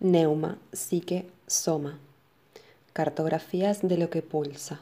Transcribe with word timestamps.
Neuma, 0.00 0.58
psique, 0.72 1.26
soma. 1.48 1.98
Cartografías 2.92 3.80
de 3.82 3.98
lo 3.98 4.10
que 4.10 4.22
pulsa. 4.22 4.78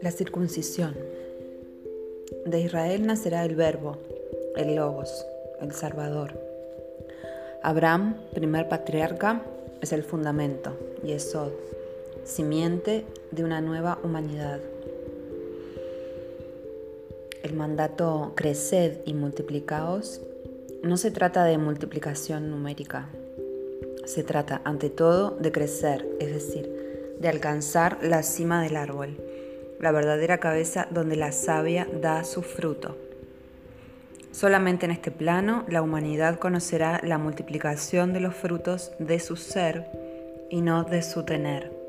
La 0.00 0.12
circuncisión. 0.12 0.96
De 2.46 2.60
Israel 2.60 3.08
nacerá 3.08 3.44
el 3.44 3.56
verbo, 3.56 3.98
el 4.54 4.76
logos, 4.76 5.26
el 5.60 5.72
salvador. 5.72 6.40
Abraham, 7.64 8.14
primer 8.32 8.68
patriarca, 8.68 9.42
es 9.80 9.92
el 9.92 10.04
fundamento, 10.04 10.78
y 11.02 11.08
Yesod, 11.08 11.50
simiente 12.30 13.04
de 13.32 13.44
una 13.44 13.60
nueva 13.60 13.98
humanidad. 14.02 14.60
El 17.42 17.54
mandato 17.54 18.32
creced 18.36 18.98
y 19.04 19.14
multiplicaos 19.14 20.20
no 20.82 20.96
se 20.96 21.10
trata 21.10 21.44
de 21.44 21.58
multiplicación 21.58 22.50
numérica, 22.50 23.08
se 24.04 24.22
trata 24.22 24.62
ante 24.64 24.90
todo 24.90 25.32
de 25.32 25.52
crecer, 25.52 26.06
es 26.20 26.32
decir, 26.32 27.16
de 27.18 27.28
alcanzar 27.28 27.98
la 28.02 28.22
cima 28.22 28.62
del 28.62 28.76
árbol, 28.76 29.16
la 29.80 29.90
verdadera 29.90 30.38
cabeza 30.38 30.86
donde 30.90 31.16
la 31.16 31.32
savia 31.32 31.86
da 32.00 32.24
su 32.24 32.42
fruto. 32.42 32.96
Solamente 34.30 34.86
en 34.86 34.92
este 34.92 35.10
plano 35.10 35.64
la 35.68 35.82
humanidad 35.82 36.38
conocerá 36.38 37.00
la 37.02 37.18
multiplicación 37.18 38.12
de 38.12 38.20
los 38.20 38.34
frutos 38.34 38.92
de 39.00 39.18
su 39.18 39.36
ser 39.36 39.86
y 40.48 40.60
no 40.60 40.84
de 40.84 41.02
su 41.02 41.24
tener 41.24 41.79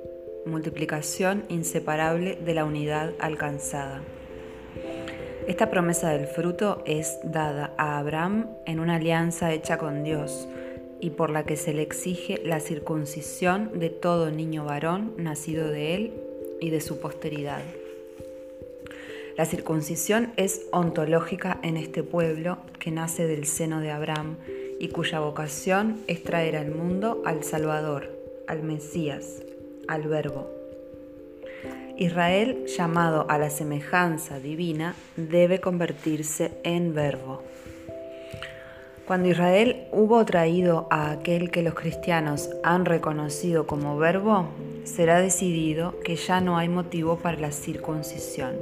multiplicación 0.45 1.45
inseparable 1.49 2.35
de 2.35 2.53
la 2.53 2.65
unidad 2.65 3.13
alcanzada. 3.19 4.01
Esta 5.47 5.69
promesa 5.69 6.09
del 6.11 6.27
fruto 6.27 6.83
es 6.85 7.17
dada 7.23 7.73
a 7.77 7.97
Abraham 7.97 8.47
en 8.65 8.79
una 8.79 8.95
alianza 8.95 9.51
hecha 9.53 9.77
con 9.77 10.03
Dios 10.03 10.47
y 10.99 11.09
por 11.09 11.31
la 11.31 11.45
que 11.45 11.57
se 11.57 11.73
le 11.73 11.81
exige 11.81 12.41
la 12.45 12.59
circuncisión 12.59 13.79
de 13.79 13.89
todo 13.89 14.29
niño 14.31 14.65
varón 14.65 15.13
nacido 15.17 15.67
de 15.67 15.95
él 15.95 16.13
y 16.61 16.69
de 16.69 16.79
su 16.79 16.99
posteridad. 16.99 17.61
La 19.35 19.45
circuncisión 19.45 20.33
es 20.37 20.67
ontológica 20.71 21.59
en 21.63 21.77
este 21.77 22.03
pueblo 22.03 22.59
que 22.79 22.91
nace 22.91 23.25
del 23.25 23.45
seno 23.45 23.81
de 23.81 23.89
Abraham 23.89 24.37
y 24.79 24.89
cuya 24.89 25.19
vocación 25.19 26.01
es 26.07 26.23
traer 26.23 26.55
al 26.55 26.69
mundo 26.69 27.23
al 27.25 27.43
Salvador, 27.43 28.11
al 28.47 28.61
Mesías, 28.61 29.41
al 29.87 30.03
Verbo. 30.03 30.49
Israel, 31.97 32.65
llamado 32.65 33.25
a 33.29 33.37
la 33.37 33.49
semejanza 33.49 34.39
divina, 34.39 34.95
debe 35.17 35.59
convertirse 35.59 36.51
en 36.63 36.95
Verbo. 36.95 37.43
Cuando 39.05 39.29
Israel 39.29 39.87
hubo 39.91 40.23
traído 40.25 40.87
a 40.89 41.11
aquel 41.11 41.51
que 41.51 41.61
los 41.61 41.73
cristianos 41.73 42.49
han 42.63 42.85
reconocido 42.85 43.67
como 43.67 43.97
Verbo, 43.97 44.47
será 44.83 45.19
decidido 45.19 45.99
que 45.99 46.15
ya 46.15 46.41
no 46.41 46.57
hay 46.57 46.69
motivo 46.69 47.17
para 47.17 47.37
la 47.37 47.51
circuncisión, 47.51 48.55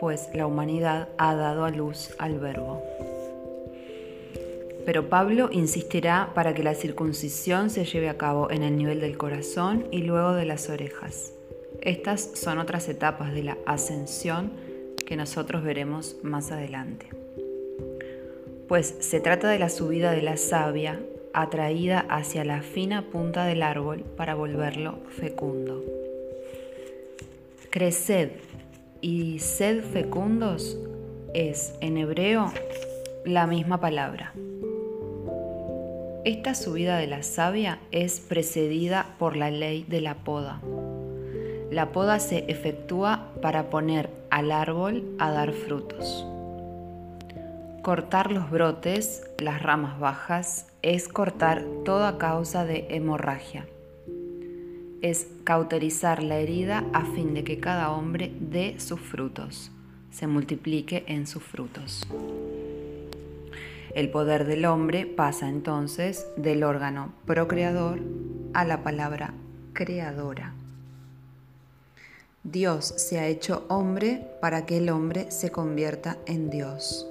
pues 0.00 0.30
la 0.34 0.46
humanidad 0.46 1.08
ha 1.18 1.34
dado 1.34 1.64
a 1.64 1.70
luz 1.70 2.14
al 2.18 2.38
Verbo. 2.38 2.82
Pero 4.84 5.08
Pablo 5.08 5.48
insistirá 5.52 6.32
para 6.34 6.54
que 6.54 6.62
la 6.62 6.74
circuncisión 6.74 7.70
se 7.70 7.84
lleve 7.84 8.08
a 8.08 8.18
cabo 8.18 8.50
en 8.50 8.62
el 8.62 8.76
nivel 8.76 9.00
del 9.00 9.16
corazón 9.16 9.86
y 9.90 10.02
luego 10.02 10.32
de 10.32 10.44
las 10.44 10.68
orejas. 10.68 11.32
Estas 11.80 12.30
son 12.34 12.58
otras 12.58 12.88
etapas 12.88 13.32
de 13.32 13.42
la 13.42 13.58
ascensión 13.66 14.52
que 15.06 15.16
nosotros 15.16 15.62
veremos 15.62 16.16
más 16.22 16.50
adelante. 16.50 17.08
Pues 18.68 18.96
se 19.00 19.20
trata 19.20 19.48
de 19.50 19.58
la 19.58 19.68
subida 19.68 20.12
de 20.12 20.22
la 20.22 20.36
savia 20.36 21.00
atraída 21.34 22.06
hacia 22.08 22.44
la 22.44 22.62
fina 22.62 23.10
punta 23.10 23.44
del 23.44 23.62
árbol 23.62 24.00
para 24.16 24.34
volverlo 24.34 24.98
fecundo. 25.08 25.82
Creced 27.70 28.30
y 29.00 29.38
sed 29.38 29.82
fecundos 29.82 30.78
es 31.34 31.74
en 31.80 31.96
hebreo 31.96 32.52
la 33.24 33.46
misma 33.46 33.80
palabra. 33.80 34.32
Esta 36.24 36.54
subida 36.54 36.98
de 36.98 37.08
la 37.08 37.24
savia 37.24 37.80
es 37.90 38.20
precedida 38.20 39.16
por 39.18 39.36
la 39.36 39.50
ley 39.50 39.84
de 39.88 40.00
la 40.00 40.14
poda. 40.14 40.60
La 41.72 41.90
poda 41.90 42.20
se 42.20 42.44
efectúa 42.46 43.32
para 43.42 43.70
poner 43.70 44.08
al 44.30 44.52
árbol 44.52 45.16
a 45.18 45.32
dar 45.32 45.52
frutos. 45.52 46.24
Cortar 47.82 48.30
los 48.30 48.52
brotes, 48.52 49.28
las 49.38 49.60
ramas 49.62 49.98
bajas, 49.98 50.68
es 50.82 51.08
cortar 51.08 51.64
toda 51.84 52.18
causa 52.18 52.64
de 52.64 52.86
hemorragia. 52.90 53.66
Es 55.00 55.26
cauterizar 55.42 56.22
la 56.22 56.36
herida 56.36 56.84
a 56.92 57.04
fin 57.04 57.34
de 57.34 57.42
que 57.42 57.58
cada 57.58 57.90
hombre 57.90 58.32
dé 58.38 58.78
sus 58.78 59.00
frutos, 59.00 59.72
se 60.12 60.28
multiplique 60.28 61.02
en 61.08 61.26
sus 61.26 61.42
frutos. 61.42 62.06
El 63.94 64.10
poder 64.10 64.46
del 64.46 64.64
hombre 64.64 65.04
pasa 65.04 65.48
entonces 65.48 66.26
del 66.36 66.64
órgano 66.64 67.12
procreador 67.26 68.00
a 68.54 68.64
la 68.64 68.82
palabra 68.82 69.34
creadora. 69.74 70.54
Dios 72.42 72.86
se 72.96 73.18
ha 73.18 73.28
hecho 73.28 73.66
hombre 73.68 74.26
para 74.40 74.64
que 74.64 74.78
el 74.78 74.88
hombre 74.88 75.30
se 75.30 75.50
convierta 75.50 76.16
en 76.26 76.48
Dios. 76.48 77.06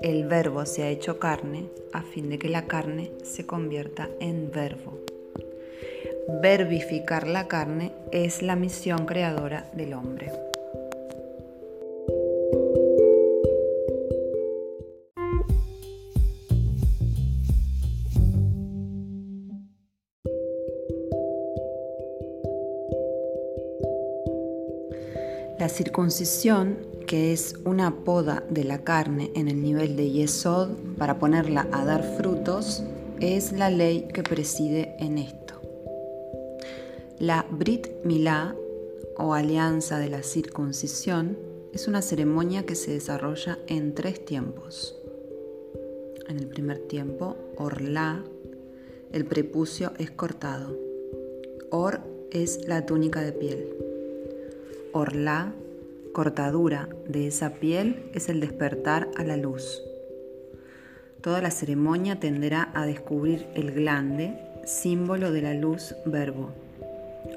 El 0.00 0.26
verbo 0.26 0.64
se 0.64 0.84
ha 0.84 0.88
hecho 0.88 1.18
carne 1.18 1.68
a 1.92 2.02
fin 2.02 2.30
de 2.30 2.38
que 2.38 2.48
la 2.48 2.66
carne 2.66 3.12
se 3.22 3.46
convierta 3.46 4.08
en 4.20 4.50
verbo. 4.50 4.98
Verbificar 6.40 7.28
la 7.28 7.46
carne 7.46 7.92
es 8.10 8.42
la 8.42 8.56
misión 8.56 9.06
creadora 9.06 9.68
del 9.74 9.92
hombre. 9.92 10.32
La 25.58 25.68
circuncisión, 25.68 26.78
que 27.08 27.32
es 27.32 27.56
una 27.64 28.04
poda 28.04 28.44
de 28.48 28.62
la 28.62 28.84
carne 28.84 29.32
en 29.34 29.48
el 29.48 29.60
nivel 29.60 29.96
de 29.96 30.08
Yesod 30.08 30.70
para 30.96 31.18
ponerla 31.18 31.66
a 31.72 31.84
dar 31.84 32.16
frutos, 32.16 32.84
es 33.18 33.50
la 33.50 33.68
ley 33.68 34.06
que 34.14 34.22
preside 34.22 34.94
en 35.00 35.18
esto. 35.18 35.60
La 37.18 37.44
Brit 37.50 37.88
Milá, 38.04 38.54
o 39.16 39.34
alianza 39.34 39.98
de 39.98 40.08
la 40.08 40.22
circuncisión, 40.22 41.36
es 41.72 41.88
una 41.88 42.02
ceremonia 42.02 42.64
que 42.64 42.76
se 42.76 42.92
desarrolla 42.92 43.58
en 43.66 43.94
tres 43.94 44.24
tiempos. 44.24 44.96
En 46.28 46.38
el 46.38 46.46
primer 46.46 46.78
tiempo, 46.78 47.36
Orlá, 47.56 48.22
el 49.10 49.24
prepucio 49.24 49.92
es 49.98 50.12
cortado. 50.12 50.78
Or 51.70 52.00
es 52.30 52.68
la 52.68 52.86
túnica 52.86 53.22
de 53.22 53.32
piel. 53.32 53.87
Orla, 54.98 55.52
cortadura 56.12 56.88
de 57.06 57.28
esa 57.28 57.50
piel, 57.50 58.10
es 58.14 58.28
el 58.28 58.40
despertar 58.40 59.08
a 59.16 59.22
la 59.22 59.36
luz. 59.36 59.80
Toda 61.20 61.40
la 61.40 61.52
ceremonia 61.52 62.18
tenderá 62.18 62.72
a 62.74 62.84
descubrir 62.84 63.46
el 63.54 63.70
glande, 63.70 64.34
símbolo 64.64 65.30
de 65.30 65.42
la 65.42 65.54
luz 65.54 65.94
verbo. 66.04 66.50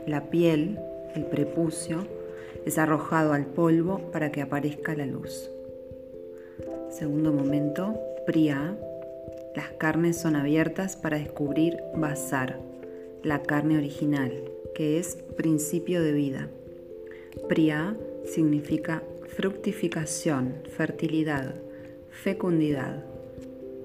La 0.07 0.31
piel, 0.31 0.79
el 1.13 1.25
prepucio, 1.25 2.07
es 2.65 2.79
arrojado 2.79 3.33
al 3.33 3.45
polvo 3.45 4.09
para 4.11 4.31
que 4.31 4.41
aparezca 4.41 4.95
la 4.95 5.05
luz. 5.05 5.51
Segundo 6.89 7.31
momento, 7.31 7.95
Priya. 8.25 8.75
Las 9.55 9.69
carnes 9.77 10.19
son 10.19 10.35
abiertas 10.35 10.95
para 10.95 11.19
descubrir 11.19 11.77
Basar, 11.95 12.59
la 13.21 13.43
carne 13.43 13.77
original, 13.77 14.31
que 14.73 14.97
es 14.97 15.17
principio 15.37 16.01
de 16.01 16.11
vida. 16.11 16.49
Priya 17.47 17.95
significa 18.25 19.03
fructificación, 19.35 20.55
fertilidad, 20.75 21.55
fecundidad. 22.11 23.03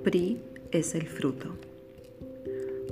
Pri 0.02 0.40
es 0.72 0.94
el 0.94 1.06
fruto. 1.06 1.56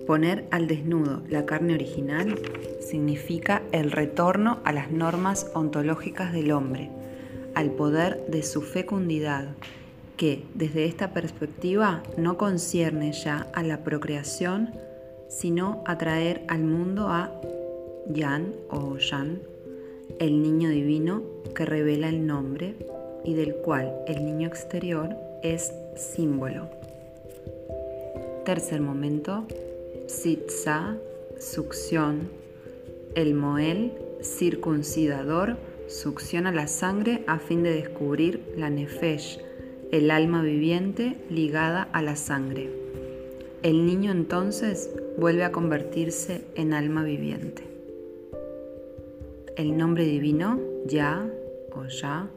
Poner 0.07 0.47
al 0.51 0.67
desnudo 0.67 1.23
la 1.29 1.47
carne 1.47 1.75
original 1.75 2.39
significa 2.81 3.63
el 3.73 3.91
retorno 3.91 4.61
a 4.65 4.73
las 4.73 4.91
normas 4.91 5.51
ontológicas 5.55 6.33
del 6.33 6.53
hombre, 6.53 6.91
al 7.55 7.71
poder 7.71 8.25
de 8.29 8.43
su 8.43 8.63
fecundidad, 8.63 9.49
que 10.17 10.45
desde 10.55 10.85
esta 10.85 11.13
perspectiva 11.13 12.03
no 12.17 12.37
concierne 12.37 13.13
ya 13.13 13.49
a 13.53 13.63
la 13.63 13.83
procreación, 13.83 14.73
sino 15.29 15.83
a 15.87 15.99
traer 15.99 16.45
al 16.49 16.63
mundo 16.65 17.09
a 17.09 17.33
Yan 18.09 18.53
o 18.69 18.99
Yan, 18.99 19.41
el 20.25 20.43
niño 20.43 20.71
divino 20.71 21.23
que 21.55 21.67
revela 21.67 22.09
el 22.09 22.27
nombre 22.27 22.77
y 23.25 23.35
del 23.35 23.57
cual 23.57 23.93
el 24.07 24.25
niño 24.25 24.49
exterior 24.49 25.15
es 25.43 25.71
símbolo. 25.97 26.71
Tercer 28.47 28.81
momento, 28.81 29.47
Sitsa, 30.07 30.97
succión, 31.39 32.31
el 33.15 33.35
Moel, 33.35 33.93
circuncidador, 34.23 35.59
succiona 35.89 36.53
la 36.53 36.69
sangre 36.69 37.23
a 37.27 37.39
fin 37.39 37.63
de 37.63 37.75
descubrir 37.75 38.55
la 38.57 38.71
Nefesh, 38.71 39.41
el 39.93 40.11
alma 40.11 40.41
viviente 40.41 41.19
ligada 41.29 41.83
a 41.93 42.01
la 42.01 42.17
sangre. 42.17 42.71
El 43.63 43.85
niño 43.85 44.11
entonces 44.11 44.91
vuelve 45.19 45.45
a 45.45 45.53
convertirse 45.53 46.47
en 46.55 46.73
alma 46.73 47.05
viviente. 47.05 47.74
El 49.57 49.77
nombre 49.77 50.05
divino, 50.05 50.59
Ya 50.85 51.31
o 51.73 51.85
Ya, 51.87 52.29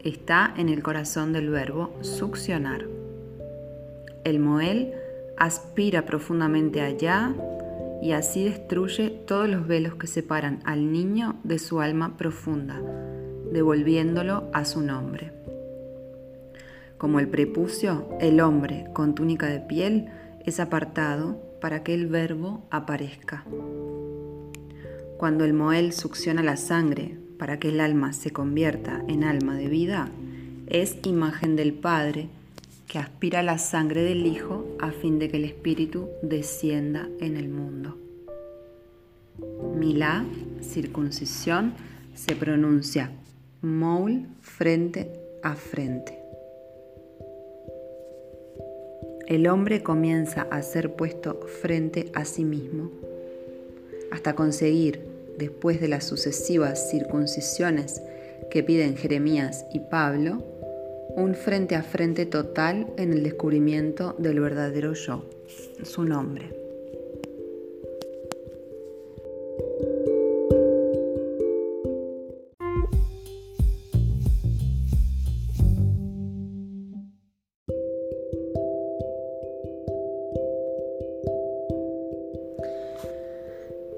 está 0.00 0.52
en 0.56 0.68
el 0.68 0.82
corazón 0.82 1.32
del 1.32 1.48
verbo 1.48 1.94
succionar. 2.00 2.86
El 4.24 4.40
Moel 4.40 4.92
aspira 5.36 6.06
profundamente 6.06 6.80
allá 6.80 7.32
y 8.02 8.12
así 8.12 8.42
destruye 8.42 9.10
todos 9.10 9.48
los 9.48 9.68
velos 9.68 9.94
que 9.94 10.08
separan 10.08 10.58
al 10.64 10.90
niño 10.90 11.36
de 11.44 11.60
su 11.60 11.80
alma 11.80 12.16
profunda, 12.16 12.82
devolviéndolo 13.52 14.50
a 14.52 14.64
su 14.64 14.80
nombre. 14.80 15.32
Como 16.98 17.20
el 17.20 17.28
prepucio, 17.28 18.08
el 18.20 18.40
hombre 18.40 18.86
con 18.92 19.14
túnica 19.14 19.46
de 19.46 19.60
piel 19.60 20.08
es 20.44 20.58
apartado 20.58 21.40
para 21.60 21.84
que 21.84 21.94
el 21.94 22.08
verbo 22.08 22.66
aparezca. 22.70 23.44
Cuando 25.20 25.44
el 25.44 25.52
Moel 25.52 25.92
succiona 25.92 26.42
la 26.42 26.56
sangre 26.56 27.14
para 27.38 27.58
que 27.58 27.68
el 27.68 27.80
alma 27.80 28.14
se 28.14 28.30
convierta 28.30 29.04
en 29.06 29.22
alma 29.22 29.54
de 29.54 29.68
vida, 29.68 30.08
es 30.66 30.96
imagen 31.04 31.56
del 31.56 31.74
Padre 31.74 32.30
que 32.86 32.98
aspira 32.98 33.42
la 33.42 33.58
sangre 33.58 34.02
del 34.02 34.24
Hijo 34.24 34.64
a 34.80 34.92
fin 34.92 35.18
de 35.18 35.28
que 35.28 35.36
el 35.36 35.44
Espíritu 35.44 36.08
descienda 36.22 37.06
en 37.20 37.36
el 37.36 37.50
mundo. 37.50 37.98
Milá, 39.76 40.24
circuncisión, 40.62 41.74
se 42.14 42.34
pronuncia 42.34 43.12
moul 43.60 44.26
frente 44.40 45.12
a 45.42 45.54
frente. 45.54 46.16
el 49.26 49.48
hombre 49.48 49.82
comienza 49.82 50.48
a 50.50 50.62
ser 50.62 50.94
puesto 50.94 51.40
frente 51.62 52.10
a 52.14 52.24
sí 52.24 52.42
mismo, 52.42 52.90
hasta 54.10 54.34
conseguir, 54.34 55.09
después 55.40 55.80
de 55.80 55.88
las 55.88 56.04
sucesivas 56.04 56.90
circuncisiones 56.90 58.00
que 58.50 58.62
piden 58.62 58.96
Jeremías 58.96 59.64
y 59.72 59.80
Pablo, 59.80 60.44
un 61.16 61.34
frente 61.34 61.74
a 61.74 61.82
frente 61.82 62.26
total 62.26 62.86
en 62.96 63.12
el 63.12 63.24
descubrimiento 63.24 64.14
del 64.18 64.38
verdadero 64.38 64.92
yo, 64.92 65.28
su 65.82 66.04
nombre. 66.04 66.69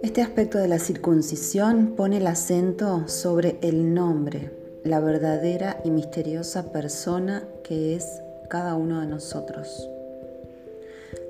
Este 0.03 0.21
aspecto 0.21 0.59
de 0.59 0.67
la 0.67 0.81
circuncisión 0.81 1.95
pone 1.97 2.17
el 2.17 2.27
acento 2.27 3.07
sobre 3.07 3.57
el 3.63 3.95
nombre, 3.95 4.51
la 4.83 4.99
verdadera 4.99 5.81
y 5.85 5.93
misteriosa 5.93 6.73
persona 6.73 7.45
que 7.63 7.95
es 7.95 8.21
cada 8.51 8.75
uno 8.75 9.01
de 9.01 9.07
nosotros. 9.07 9.89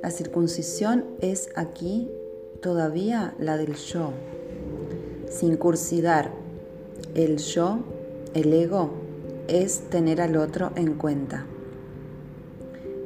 La 0.03 0.11
circuncisión 0.11 1.05
es 1.21 1.51
aquí 1.55 2.11
todavía 2.63 3.35
la 3.39 3.59
del 3.59 3.75
yo. 3.75 4.15
Sin 5.29 5.59
cursidar 5.59 6.31
el 7.15 7.37
yo, 7.37 7.81
el 8.33 8.55
ego, 8.55 8.95
es 9.49 9.91
tener 9.91 10.23
al 10.23 10.35
otro 10.37 10.73
en 10.77 10.95
cuenta. 10.95 11.45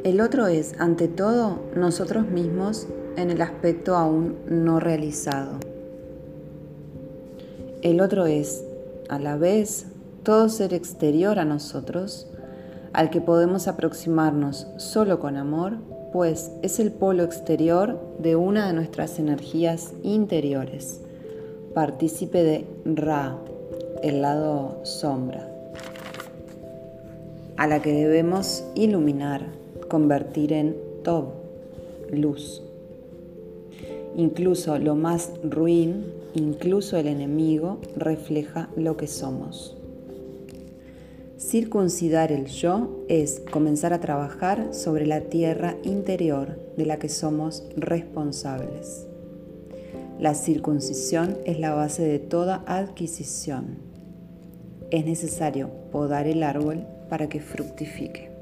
El 0.05 0.21
otro 0.21 0.47
es, 0.47 0.75
ante 0.79 1.09
todo, 1.09 1.59
nosotros 1.75 2.29
mismos 2.29 2.87
en 3.17 3.31
el 3.31 3.43
aspecto 3.43 3.97
aún 3.97 4.37
no 4.49 4.81
realizado. 4.81 5.59
El 7.83 8.01
otro 8.01 8.27
es, 8.27 8.65
a 9.09 9.19
la 9.19 9.37
vez, 9.37 9.87
todo 10.23 10.49
ser 10.49 10.75
exterior 10.75 11.39
a 11.39 11.45
nosotros, 11.45 12.27
al 12.93 13.11
que 13.11 13.21
podemos 13.21 13.69
aproximarnos 13.69 14.67
solo 14.77 15.21
con 15.21 15.37
amor, 15.37 15.75
pues 16.13 16.51
es 16.63 16.81
el 16.81 16.93
polo 16.93 17.23
exterior 17.23 18.01
de 18.19 18.37
una 18.37 18.67
de 18.67 18.73
nuestras 18.73 19.19
energías 19.19 19.93
interiores, 20.03 21.01
partícipe 21.75 22.43
de 22.43 22.67
Ra, 22.85 23.37
el 24.03 24.23
lado 24.23 24.81
sombra, 24.83 25.49
a 27.57 27.67
la 27.67 27.83
que 27.83 27.93
debemos 27.93 28.65
iluminar, 28.75 29.47
convertir 29.89 30.53
en 30.53 30.77
Tob, 31.05 31.27
luz. 32.11 32.66
Incluso 34.17 34.79
lo 34.79 34.95
más 34.95 35.31
ruin, 35.45 36.07
incluso 36.35 36.97
el 36.97 37.07
enemigo, 37.07 37.81
refleja 37.97 38.71
lo 38.75 38.97
que 38.97 39.07
somos. 39.07 39.77
Circuncidar 41.39 42.33
el 42.33 42.47
yo 42.47 43.05
es 43.09 43.43
comenzar 43.51 43.93
a 43.93 44.01
trabajar 44.01 44.73
sobre 44.73 45.07
la 45.07 45.21
tierra 45.21 45.77
interior 45.83 46.59
de 46.79 46.87
la 46.87 46.99
que 46.99 47.11
somos 47.11 47.65
responsables. 47.77 49.07
La 50.19 50.35
circuncisión 50.35 51.37
es 51.45 51.61
la 51.61 51.75
base 51.75 52.03
de 52.03 52.19
toda 52.19 52.65
adquisición. 52.67 53.77
Es 54.91 55.05
necesario 55.05 55.69
podar 55.93 56.27
el 56.27 56.43
árbol 56.43 56.87
para 57.11 57.29
que 57.29 57.41
fructifique. 57.41 58.36